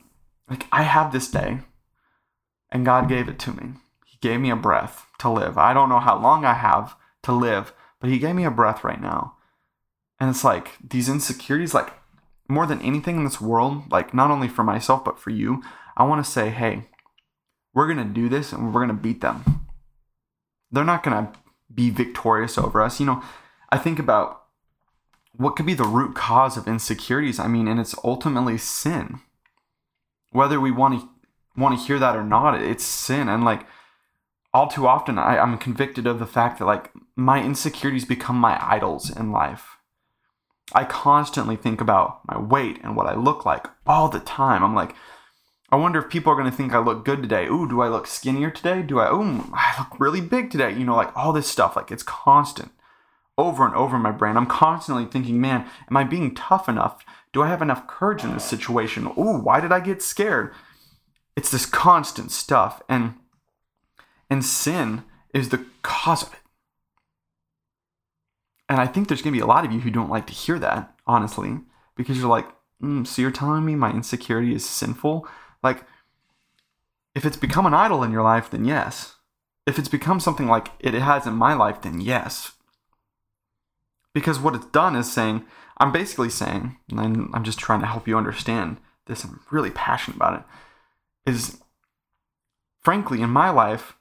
[0.49, 1.59] Like, I have this day
[2.73, 3.73] and God gave it to me.
[4.05, 5.57] He gave me a breath to live.
[5.57, 8.83] I don't know how long I have to live, but He gave me a breath
[8.83, 9.35] right now.
[10.19, 11.93] And it's like these insecurities, like
[12.49, 15.63] more than anything in this world, like not only for myself, but for you,
[15.95, 16.89] I want to say, hey,
[17.73, 19.67] we're going to do this and we're going to beat them.
[20.71, 21.33] They're not going to
[21.73, 22.99] be victorious over us.
[22.99, 23.23] You know,
[23.69, 24.43] I think about
[25.35, 27.39] what could be the root cause of insecurities.
[27.39, 29.19] I mean, and it's ultimately sin.
[30.31, 31.09] Whether we want to
[31.55, 33.29] want to hear that or not, it's sin.
[33.29, 33.65] And like
[34.53, 38.59] all too often, I, I'm convicted of the fact that like my insecurities become my
[38.61, 39.77] idols in life.
[40.73, 44.63] I constantly think about my weight and what I look like all the time.
[44.63, 44.95] I'm like,
[45.69, 47.47] I wonder if people are going to think I look good today.
[47.47, 48.81] Ooh, do I look skinnier today?
[48.81, 50.71] Do I, ooh, I look really big today?
[50.71, 51.75] You know, like all this stuff.
[51.75, 52.71] Like it's constant
[53.37, 54.37] over and over in my brain.
[54.37, 57.03] I'm constantly thinking, man, am I being tough enough?
[57.33, 59.07] Do I have enough courage in this situation?
[59.17, 60.53] Ooh, why did I get scared?
[61.35, 62.81] It's this constant stuff.
[62.87, 63.15] And,
[64.29, 66.39] and sin is the cause of it.
[68.69, 70.33] And I think there's going to be a lot of you who don't like to
[70.33, 71.59] hear that, honestly,
[71.95, 72.47] because you're like,
[72.81, 75.27] mm, so you're telling me my insecurity is sinful?
[75.61, 75.83] Like,
[77.13, 79.15] if it's become an idol in your life, then yes.
[79.65, 82.53] If it's become something like it has in my life, then yes.
[84.13, 85.45] Because what it's done is saying,
[85.77, 90.15] I'm basically saying, and I'm just trying to help you understand this, I'm really passionate
[90.15, 90.45] about it,
[91.25, 91.57] is
[92.83, 93.95] frankly, in my life,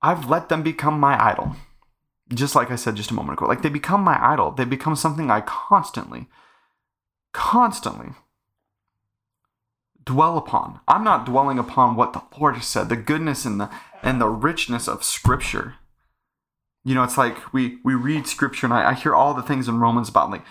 [0.00, 1.56] I've let them become my idol.
[2.32, 3.46] Just like I said just a moment ago.
[3.46, 4.52] Like they become my idol.
[4.52, 6.28] They become something I constantly,
[7.32, 8.10] constantly
[10.04, 10.80] dwell upon.
[10.88, 13.70] I'm not dwelling upon what the Lord has said, the goodness and the
[14.02, 15.74] and the richness of Scripture.
[16.84, 19.68] You know, it's like we we read Scripture and I, I hear all the things
[19.68, 20.44] in Romans about like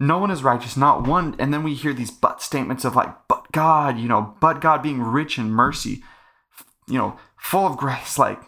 [0.00, 1.34] no one is righteous, not one.
[1.38, 4.82] And then we hear these but statements of like, but God, you know, but God
[4.82, 6.02] being rich in mercy,
[6.86, 8.40] you know, full of grace, like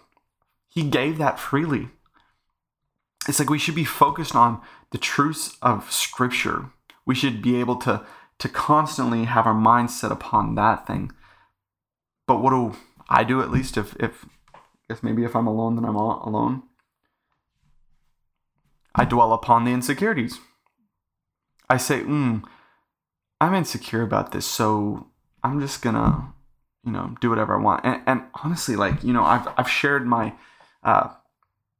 [0.68, 1.88] He gave that freely.
[3.28, 4.60] It's like we should be focused on
[4.92, 6.70] the truths of Scripture.
[7.04, 8.04] We should be able to
[8.38, 11.12] to constantly have our mind set upon that thing.
[12.26, 12.76] But what do
[13.08, 14.58] I do at least if if I
[14.88, 16.62] guess maybe if I'm alone then I'm alone.
[18.94, 20.40] I dwell upon the insecurities.
[21.70, 22.42] I say, mm,
[23.40, 25.06] I'm insecure about this, so
[25.44, 26.35] I'm just gonna,
[26.85, 27.85] you know, do whatever I want.
[27.85, 30.35] And, and honestly, like, you know, I've I've shared my
[30.83, 31.11] uh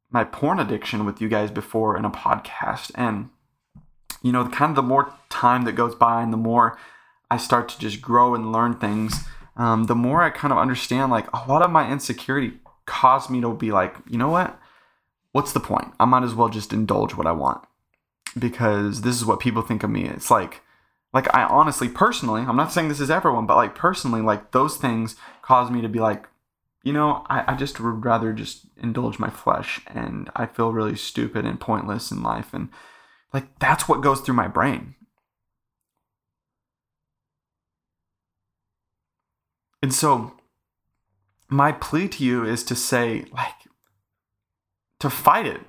[0.09, 3.29] my porn addiction with you guys before in a podcast, and
[4.23, 6.77] you know, kind of the more time that goes by and the more
[7.29, 9.25] I start to just grow and learn things,
[9.57, 13.41] um, the more I kind of understand like a lot of my insecurity caused me
[13.41, 14.57] to be like, you know what?
[15.33, 15.93] What's the point?
[15.99, 17.65] I might as well just indulge what I want
[18.37, 20.05] because this is what people think of me.
[20.05, 20.61] It's like,
[21.13, 24.77] like I honestly, personally, I'm not saying this is everyone, but like personally, like those
[24.77, 26.27] things cause me to be like,
[26.83, 30.95] you know, I, I just would rather just indulge my flesh and I feel really
[30.95, 32.53] stupid and pointless in life.
[32.53, 32.69] And
[33.33, 34.95] like that's what goes through my brain.
[39.83, 40.33] And so
[41.49, 43.55] my plea to you is to say like
[44.99, 45.61] to fight it.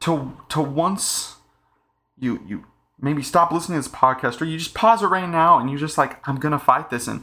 [0.00, 1.36] To to once
[2.18, 2.66] you you
[3.00, 5.78] maybe stop listening to this podcast or you just pause it right now and you're
[5.78, 7.22] just like I'm to fight this and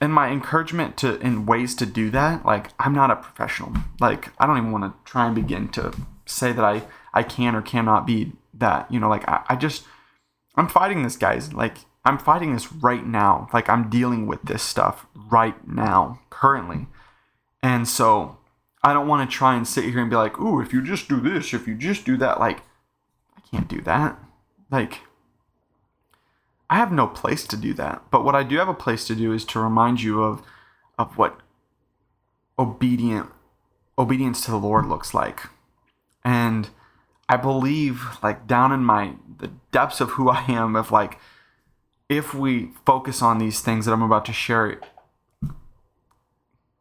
[0.00, 4.32] and my encouragement to in ways to do that like i'm not a professional like
[4.40, 5.94] i don't even want to try and begin to
[6.26, 6.82] say that i
[7.14, 8.92] I can or cannot be that.
[8.92, 9.84] You know, like I, I just
[10.56, 11.54] I'm fighting this, guys.
[11.54, 13.48] Like I'm fighting this right now.
[13.54, 16.88] Like I'm dealing with this stuff right now, currently.
[17.62, 18.36] And so
[18.84, 21.08] I don't want to try and sit here and be like, ooh, if you just
[21.08, 22.60] do this, if you just do that, like
[23.36, 24.18] I can't do that.
[24.70, 25.00] Like
[26.68, 28.02] I have no place to do that.
[28.10, 30.42] But what I do have a place to do is to remind you of
[30.98, 31.40] of what
[32.58, 33.30] obedient
[33.98, 35.40] obedience to the Lord looks like.
[36.22, 36.68] And
[37.26, 41.18] I believe like down in my the depths of who I am of like
[42.10, 44.78] if we focus on these things that I'm about to share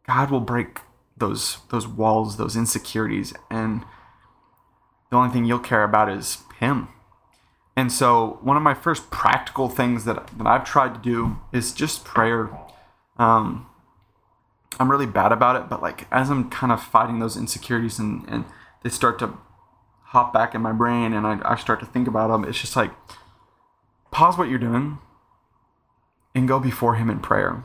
[0.05, 0.81] God will break
[1.23, 3.85] those those walls, those insecurities and
[5.09, 6.87] the only thing you'll care about is him.
[7.77, 11.71] And so one of my first practical things that, that I've tried to do is
[11.71, 12.49] just prayer.
[13.17, 13.67] Um,
[14.79, 18.25] I'm really bad about it, but like as I'm kind of fighting those insecurities and,
[18.27, 18.45] and
[18.83, 19.37] they start to
[20.05, 22.75] hop back in my brain and I, I start to think about them, it's just
[22.75, 22.91] like
[24.11, 24.97] pause what you're doing
[26.35, 27.63] and go before Him in prayer.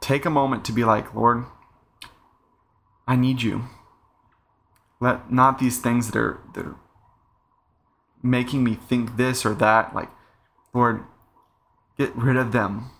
[0.00, 1.44] Take a moment to be like, Lord,
[3.06, 3.64] I need you.
[5.00, 6.76] Let not these things that are that are
[8.22, 10.10] making me think this or that, like,
[10.72, 11.04] Lord,
[11.98, 12.90] get rid of them.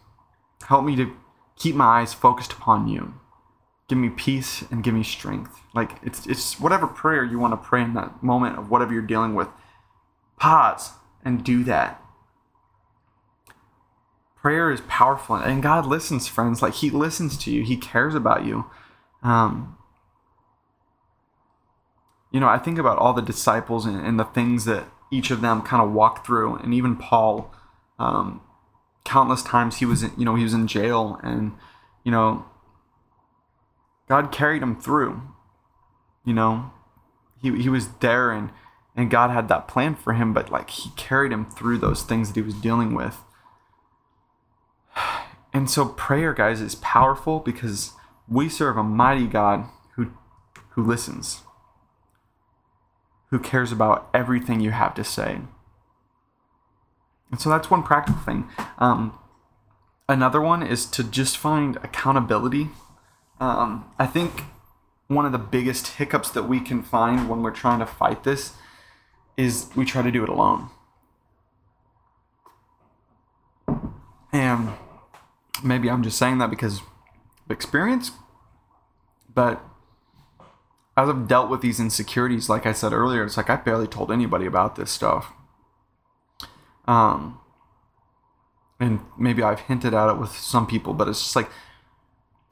[0.69, 1.17] Help me to
[1.57, 3.15] keep my eyes focused upon you
[3.89, 5.61] give me peace and give me strength.
[5.75, 9.03] Like it's it's whatever prayer you want to pray in that moment of whatever you're
[9.03, 9.49] dealing with.
[10.37, 10.93] Pause
[11.25, 12.01] and do that.
[14.37, 16.63] Prayer is powerful and God listens, friends.
[16.63, 17.63] Like He listens to you.
[17.63, 18.67] He cares about you.
[19.23, 19.77] Um,
[22.35, 25.41] you know, I think about all the disciples and, and the things that each of
[25.41, 27.55] them kind of walked through, and even Paul.
[27.97, 28.41] Um,
[29.05, 31.53] countless times he was, in, you know, he was in jail, and
[32.03, 32.45] you know,
[34.09, 35.23] God carried him through.
[36.25, 36.73] You know,
[37.41, 38.51] he, he was there and,
[38.97, 42.29] and God had that plan for him, but like he carried him through those things
[42.29, 43.19] that he was dealing with.
[45.53, 47.93] And so prayer, guys, is powerful because
[48.27, 50.11] we serve a mighty God who
[50.71, 51.43] who listens,
[53.35, 55.41] who cares about everything you have to say.
[57.33, 58.49] And so that's one practical thing.
[58.79, 59.19] Um,
[60.09, 62.69] another one is to just find accountability
[63.41, 64.45] um, I think
[65.09, 68.53] one of the biggest hiccups that we can find when we're trying to fight this
[69.37, 70.71] is we try to do it alone.
[74.33, 74.71] And
[75.63, 78.13] maybe I'm just saying that because of experience,
[79.33, 79.63] but
[80.97, 84.13] as I've dealt with these insecurities, like I said earlier, it's like I barely told
[84.13, 85.33] anybody about this stuff.
[86.87, 87.41] Um,
[88.79, 91.51] and maybe I've hinted at it with some people, but it's just like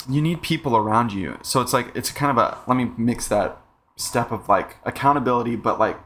[0.09, 1.39] you need people around you.
[1.43, 3.59] So it's like it's kind of a let me mix that
[3.97, 5.99] step of like accountability, but like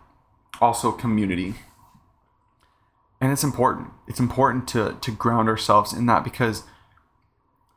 [0.61, 1.55] also community.
[3.21, 3.91] And it's important.
[4.07, 6.65] It's important to to ground ourselves in that because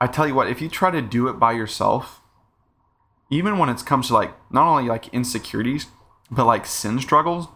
[0.01, 2.21] I tell you what, if you try to do it by yourself,
[3.29, 5.87] even when it comes to like not only like insecurities
[6.31, 7.47] but like sin struggles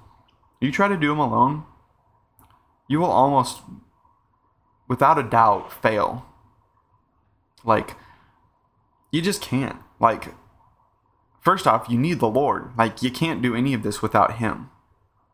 [0.59, 1.65] you try to do them alone
[2.87, 3.61] you will almost
[4.87, 6.25] without a doubt fail.
[7.63, 7.95] Like
[9.11, 9.77] you just can't.
[9.99, 10.33] Like
[11.41, 12.71] first off you need the lord.
[12.77, 14.69] Like you can't do any of this without him.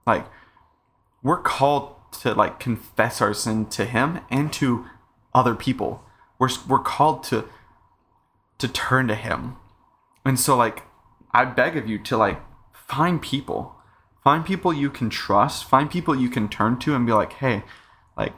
[0.06, 0.26] Like
[1.24, 4.86] we're called to like confess our sin to him and to
[5.34, 6.04] other people.
[6.38, 7.46] We're, we're called to
[8.60, 9.58] to turn to him
[10.26, 10.84] and so like
[11.32, 12.42] I beg of you to like
[12.74, 13.76] find people.
[14.24, 17.64] Find people you can trust, find people you can turn to and be like, "Hey,
[18.18, 18.34] like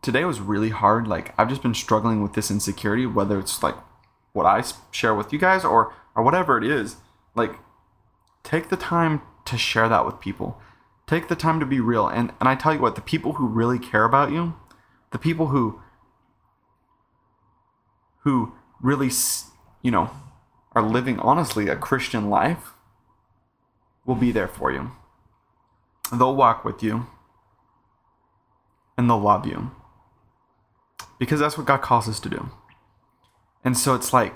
[0.00, 1.08] today was really hard.
[1.08, 3.74] Like I've just been struggling with this insecurity, whether it's like
[4.32, 6.96] what I share with you guys or or whatever it is.
[7.34, 7.58] Like
[8.42, 10.60] take the time to share that with people.
[11.06, 12.06] Take the time to be real.
[12.06, 14.54] And and I tell you what, the people who really care about you,
[15.10, 15.80] the people who
[18.20, 19.10] who really,
[19.82, 20.10] you know,
[20.74, 22.72] are living honestly a Christian life
[24.04, 24.92] will be there for you.
[26.12, 27.06] They'll walk with you
[28.96, 29.70] and they'll love you
[31.18, 32.50] because that's what God calls us to do.
[33.64, 34.34] And so it's like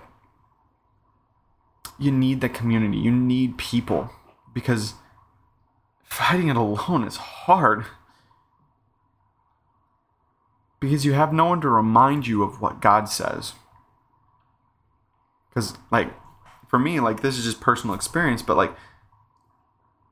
[1.98, 4.10] you need the community, you need people
[4.54, 4.94] because
[6.04, 7.84] fighting it alone is hard
[10.80, 13.54] because you have no one to remind you of what God says.
[15.48, 16.12] Because, like,
[16.68, 18.74] for me, like this is just personal experience, but like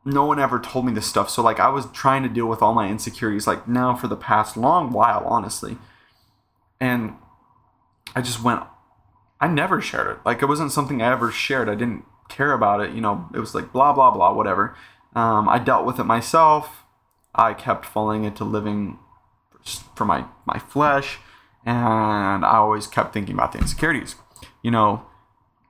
[0.05, 1.29] no one ever told me this stuff.
[1.29, 4.17] So like I was trying to deal with all my insecurities like now for the
[4.17, 5.77] past long while, honestly.
[6.81, 7.15] And
[8.15, 8.63] I just went
[9.41, 10.19] I never shared it.
[10.25, 11.69] Like it wasn't something I ever shared.
[11.69, 14.75] I didn't care about it, you know, it was like blah blah blah whatever.
[15.15, 16.85] Um, I dealt with it myself.
[17.35, 18.99] I kept falling into living
[19.95, 21.19] for my my flesh
[21.65, 24.15] and I always kept thinking about the insecurities.
[24.63, 25.05] You know,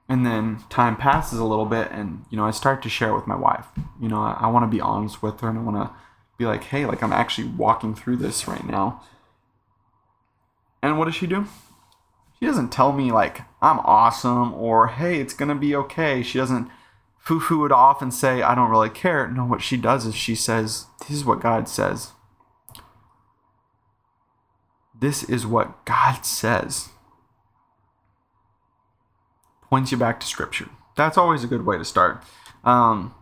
[0.08, 3.26] and then time passes a little bit and you know i start to share with
[3.26, 3.66] my wife.
[4.00, 5.94] You know i, I want to be honest with her and i want to
[6.38, 9.02] be like hey like i'm actually walking through this right now.
[10.82, 11.46] And what does she do?
[12.38, 16.22] She doesn't tell me like i'm awesome or hey it's gonna be okay.
[16.22, 16.70] She doesn't
[17.18, 19.26] foo-foo it off and say i don't really care.
[19.28, 22.12] No what she does is she says this is what god says.
[24.98, 26.90] This is what god says
[29.70, 30.68] points you back to scripture.
[30.96, 32.22] That's always a good way to start.
[32.64, 33.14] Um,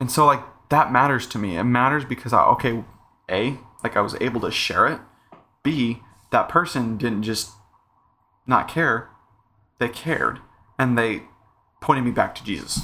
[0.00, 1.56] and so like that matters to me.
[1.56, 2.84] It matters because I okay,
[3.30, 5.00] A, like I was able to share it.
[5.62, 7.50] B, that person didn't just
[8.46, 9.08] not care.
[9.78, 10.40] They cared
[10.78, 11.22] and they
[11.80, 12.80] pointed me back to Jesus.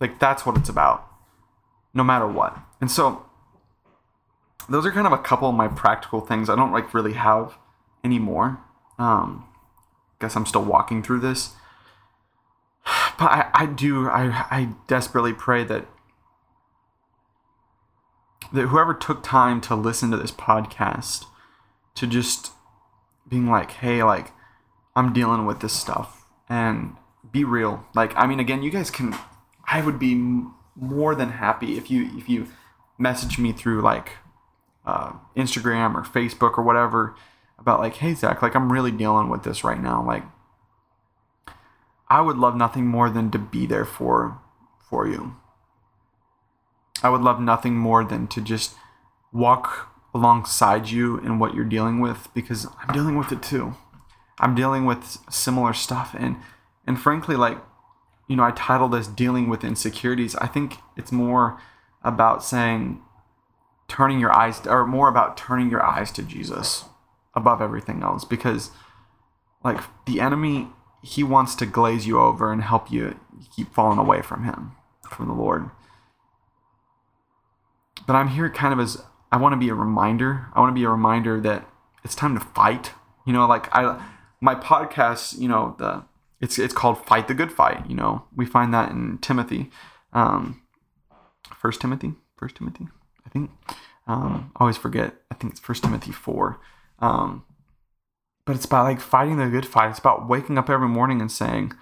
[0.00, 1.06] Like that's what it's about.
[1.94, 2.56] No matter what.
[2.80, 3.26] And so
[4.68, 6.48] those are kind of a couple of my practical things.
[6.48, 7.58] I don't like really have
[8.02, 8.60] anymore.
[8.98, 9.44] Um,
[10.22, 11.50] guess I'm still walking through this.
[13.18, 15.86] But I, I do, I, I desperately pray that
[18.52, 21.26] that whoever took time to listen to this podcast
[21.94, 22.52] to just
[23.28, 24.32] being like, hey, like,
[24.96, 26.96] I'm dealing with this stuff and
[27.30, 27.84] be real.
[27.94, 29.16] Like, I mean, again, you guys can,
[29.66, 30.14] I would be
[30.74, 32.48] more than happy if you, if you
[32.98, 34.10] message me through like
[34.84, 37.14] uh, Instagram or Facebook or whatever
[37.62, 40.04] about like, hey Zach, like I'm really dealing with this right now.
[40.04, 40.24] Like
[42.10, 44.38] I would love nothing more than to be there for
[44.88, 45.36] for you.
[47.02, 48.74] I would love nothing more than to just
[49.32, 53.74] walk alongside you in what you're dealing with because I'm dealing with it too.
[54.38, 56.36] I'm dealing with similar stuff and
[56.86, 57.58] and frankly like
[58.28, 60.34] you know, I titled this dealing with insecurities.
[60.36, 61.60] I think it's more
[62.02, 63.00] about saying
[63.88, 66.84] turning your eyes or more about turning your eyes to Jesus
[67.34, 68.70] above everything else because
[69.64, 70.68] like the enemy
[71.02, 73.18] he wants to glaze you over and help you
[73.54, 74.72] keep falling away from him
[75.10, 75.70] from the lord.
[78.06, 80.46] But i'm here kind of as i want to be a reminder.
[80.54, 81.68] I want to be a reminder that
[82.04, 82.92] it's time to fight.
[83.26, 84.02] You know like i
[84.40, 86.04] my podcast you know the
[86.40, 88.24] it's it's called fight the good fight you know?
[88.34, 89.70] We find that in timothy
[90.12, 90.62] um
[91.56, 92.14] first timothy?
[92.36, 92.88] First timothy
[93.26, 93.50] i think?
[94.06, 95.14] Um I always forget.
[95.30, 96.60] I think it's first timothy 4
[97.02, 97.44] um,
[98.46, 99.90] but it's about like fighting the good fight.
[99.90, 101.74] It's about waking up every morning and saying,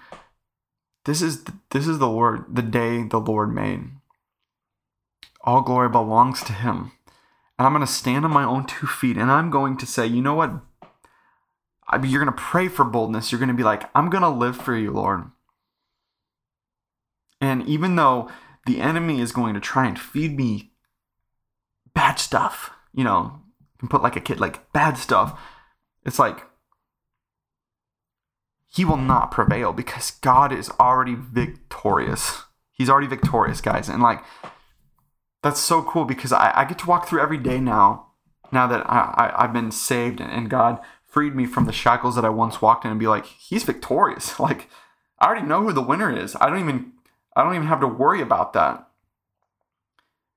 [1.05, 3.91] this is this is the Lord, the day the Lord made.
[5.43, 6.91] All glory belongs to him.
[7.57, 10.05] And I'm going to stand on my own two feet and I'm going to say,
[10.05, 10.51] you know what?
[11.87, 13.31] I mean, You're going to pray for boldness.
[13.31, 15.29] You're going to be like, I'm going to live for you, Lord.
[17.39, 18.29] And even though
[18.65, 20.71] the enemy is going to try and feed me
[21.93, 23.40] bad stuff, you know,
[23.81, 25.39] can put like a kid, like bad stuff,
[26.05, 26.45] it's like,
[28.67, 32.43] he will not prevail because God is already victorious.
[32.71, 33.89] He's already victorious, guys.
[33.89, 34.23] And like,
[35.43, 38.07] that's so cool because I, I get to walk through every day now,
[38.51, 42.23] now that I, I, have been saved and God freed me from the shackles that
[42.23, 44.35] I once walked in and be like, He's victorious.
[44.39, 44.69] Like,
[45.19, 46.35] I already know who the winner is.
[46.39, 46.93] I don't even
[47.35, 48.87] I don't even have to worry about that.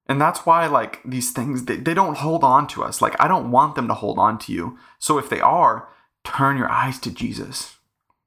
[0.06, 3.00] And that's why like these things they, they don't hold on to us.
[3.00, 4.78] Like I don't want them to hold on to you.
[4.98, 5.88] So if they are,
[6.24, 7.76] turn your eyes to Jesus.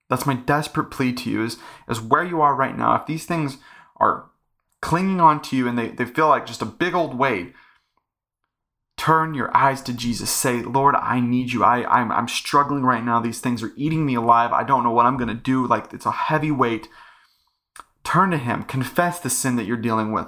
[0.09, 1.57] That's my desperate plea to you is,
[1.89, 2.95] is where you are right now.
[2.95, 3.57] If these things
[3.97, 4.29] are
[4.81, 7.53] clinging on to you and they, they feel like just a big old weight,
[8.95, 10.29] turn your eyes to Jesus.
[10.29, 11.63] Say, Lord, I need you.
[11.63, 13.19] I, I'm, I'm struggling right now.
[13.19, 14.51] These things are eating me alive.
[14.51, 15.67] I don't know what I'm going to do.
[15.67, 16.87] Like it's a heavy weight.
[18.03, 18.63] Turn to Him.
[18.63, 20.27] Confess the sin that you're dealing with.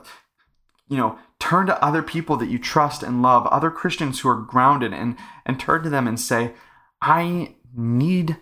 [0.89, 4.41] You know, turn to other people that you trust and love, other Christians who are
[4.41, 5.15] grounded, and,
[5.45, 6.53] and turn to them and say,
[7.01, 8.37] I need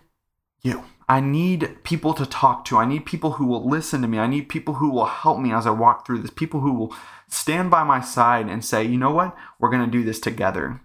[0.61, 0.83] you.
[1.09, 2.77] I need people to talk to.
[2.77, 4.19] I need people who will listen to me.
[4.19, 6.31] I need people who will help me as I walk through this.
[6.31, 6.95] People who will
[7.29, 9.35] stand by my side and say, you know what?
[9.57, 10.81] We're going to do this together.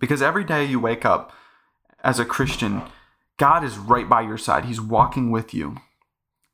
[0.00, 1.32] Because every day you wake up
[2.02, 2.82] as a Christian,
[3.36, 4.64] God is right by your side.
[4.64, 5.76] He's walking with you.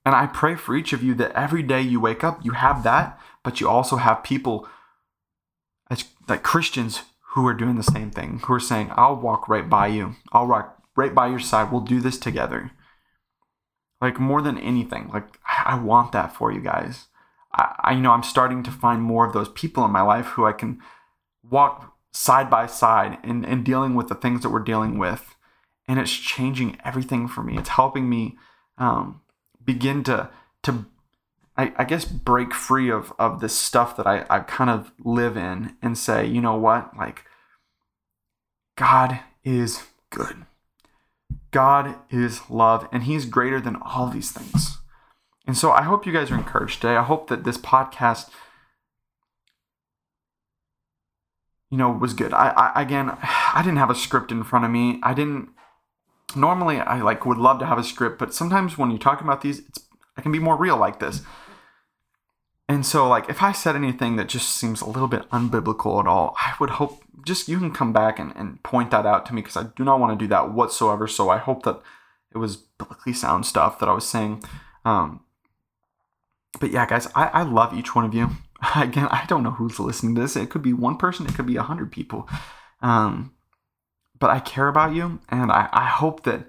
[0.05, 2.83] And I pray for each of you that every day you wake up, you have
[2.83, 4.69] that, but you also have people
[5.91, 7.03] as like Christians
[7.35, 10.17] who are doing the same thing, who are saying, I'll walk right by you.
[10.33, 11.71] I'll walk right by your side.
[11.71, 12.73] We'll do this together.
[14.01, 17.07] Like more than anything, like I want that for you guys.
[17.55, 20.27] I, I you know I'm starting to find more of those people in my life
[20.27, 20.81] who I can
[21.49, 25.37] walk side by side and, and dealing with the things that we're dealing with.
[25.89, 27.57] And it's changing everything for me.
[27.59, 28.37] It's helping me
[28.79, 29.21] um,
[29.65, 30.31] begin to
[30.63, 30.87] to
[31.57, 35.37] I, I, guess break free of of this stuff that I, I kind of live
[35.37, 36.97] in and say, you know what?
[36.97, 37.25] Like
[38.77, 40.47] God is good.
[41.51, 44.79] God is love, and He's greater than all these things.
[45.47, 46.97] And so I hope you guys are encouraged today.
[46.97, 48.31] I hope that this podcast,
[51.71, 52.33] you know, was good.
[52.33, 54.99] I, I again, I didn't have a script in front of me.
[55.03, 55.51] I didn't.
[56.37, 59.43] Normally, I like would love to have a script, but sometimes when you're talking about
[59.43, 59.83] these, it's
[60.17, 61.23] I can be more real like this.
[62.69, 66.07] And so, like, if I said anything that just seems a little bit unbiblical at
[66.07, 69.35] all, I would hope just you can come back and, and point that out to
[69.35, 71.07] me because I do not want to do that whatsoever.
[71.07, 71.81] So I hope that
[72.33, 74.43] it was biblically sound stuff that I was saying.
[74.85, 75.21] Um,
[76.61, 78.31] but yeah, guys, I, I love each one of you.
[78.77, 80.37] Again, I don't know who's listening to this.
[80.37, 82.29] It could be one person, it could be a hundred people.
[82.81, 83.35] Um,
[84.23, 86.45] but I care about you, and I, I hope that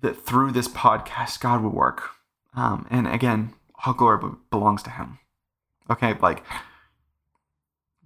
[0.00, 2.10] that through this podcast, God will work.
[2.56, 3.54] Um, and again,
[3.86, 4.18] all glory
[4.50, 5.20] belongs to him.
[5.88, 6.42] Okay, like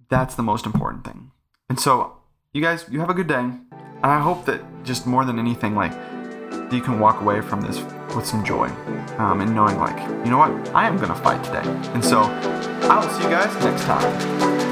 [0.07, 1.31] that's the most important thing.
[1.67, 2.17] And so,
[2.53, 3.39] you guys, you have a good day.
[3.39, 5.93] And I hope that just more than anything, like,
[6.71, 7.81] you can walk away from this
[8.15, 8.67] with some joy
[9.17, 10.51] um, and knowing, like, you know what?
[10.75, 11.67] I am to fight today.
[11.95, 14.68] And so, I will see you guys next time.